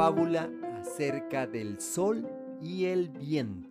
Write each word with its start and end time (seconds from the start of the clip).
fábula 0.00 0.50
acerca 0.80 1.46
del 1.46 1.78
sol 1.78 2.26
y 2.58 2.86
el 2.86 3.10
viento. 3.10 3.68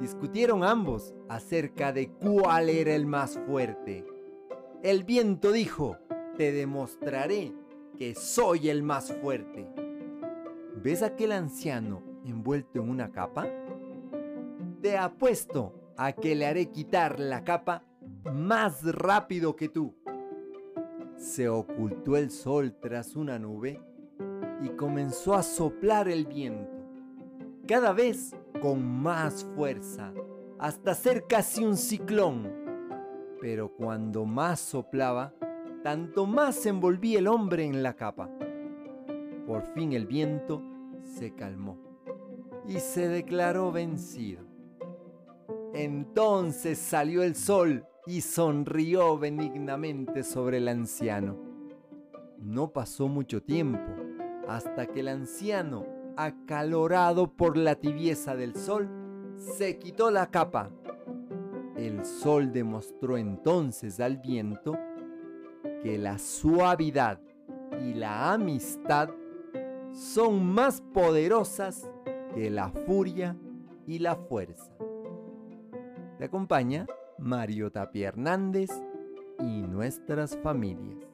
Discutieron 0.00 0.62
ambos 0.62 1.12
acerca 1.28 1.92
de 1.92 2.10
cuál 2.10 2.68
era 2.68 2.94
el 2.94 3.04
más 3.04 3.36
fuerte. 3.44 4.06
El 4.84 5.02
viento 5.02 5.50
dijo, 5.50 5.98
te 6.36 6.52
demostraré 6.52 7.52
que 7.98 8.14
soy 8.14 8.68
el 8.68 8.84
más 8.84 9.12
fuerte. 9.14 9.66
¿Ves 10.80 11.02
aquel 11.02 11.32
anciano 11.32 12.00
envuelto 12.24 12.80
en 12.80 12.88
una 12.88 13.10
capa? 13.10 13.48
Te 14.80 14.96
apuesto 14.96 15.92
a 15.96 16.12
que 16.12 16.36
le 16.36 16.46
haré 16.46 16.70
quitar 16.70 17.18
la 17.18 17.42
capa 17.42 17.82
más 18.32 18.84
rápido 18.84 19.56
que 19.56 19.68
tú. 19.68 19.92
Se 21.16 21.48
ocultó 21.48 22.16
el 22.16 22.30
sol 22.30 22.76
tras 22.80 23.16
una 23.16 23.40
nube 23.40 23.82
y 24.62 24.70
comenzó 24.70 25.34
a 25.34 25.42
soplar 25.42 26.08
el 26.08 26.26
viento, 26.26 26.76
cada 27.66 27.92
vez 27.92 28.34
con 28.60 28.84
más 28.84 29.44
fuerza, 29.54 30.12
hasta 30.58 30.94
ser 30.94 31.26
casi 31.26 31.64
un 31.64 31.76
ciclón. 31.76 32.50
Pero 33.40 33.74
cuando 33.74 34.24
más 34.24 34.60
soplaba, 34.60 35.34
tanto 35.82 36.26
más 36.26 36.54
se 36.54 36.70
envolvía 36.70 37.18
el 37.18 37.26
hombre 37.26 37.64
en 37.64 37.82
la 37.82 37.94
capa. 37.94 38.30
Por 39.46 39.62
fin 39.74 39.92
el 39.92 40.06
viento 40.06 40.62
se 41.02 41.34
calmó 41.34 41.78
y 42.66 42.78
se 42.78 43.08
declaró 43.08 43.70
vencido. 43.72 44.44
Entonces 45.74 46.78
salió 46.78 47.22
el 47.22 47.34
sol 47.34 47.86
y 48.06 48.20
sonrió 48.20 49.18
benignamente 49.18 50.22
sobre 50.22 50.58
el 50.58 50.68
anciano. 50.68 51.36
No 52.38 52.72
pasó 52.72 53.08
mucho 53.08 53.42
tiempo 53.42 54.03
hasta 54.48 54.86
que 54.86 55.00
el 55.00 55.08
anciano, 55.08 55.86
acalorado 56.16 57.32
por 57.32 57.56
la 57.56 57.74
tibieza 57.74 58.36
del 58.36 58.54
sol, 58.54 58.88
se 59.36 59.78
quitó 59.78 60.10
la 60.10 60.30
capa. 60.30 60.70
El 61.76 62.04
sol 62.04 62.52
demostró 62.52 63.16
entonces 63.16 64.00
al 64.00 64.18
viento 64.18 64.78
que 65.82 65.98
la 65.98 66.18
suavidad 66.18 67.20
y 67.80 67.94
la 67.94 68.32
amistad 68.32 69.10
son 69.92 70.44
más 70.46 70.80
poderosas 70.80 71.90
que 72.34 72.50
la 72.50 72.70
furia 72.70 73.36
y 73.86 73.98
la 73.98 74.16
fuerza. 74.16 74.72
Te 76.18 76.24
acompaña 76.24 76.86
Mario 77.18 77.70
Tapia 77.70 78.08
Hernández 78.08 78.70
y 79.38 79.62
nuestras 79.62 80.36
familias. 80.38 81.13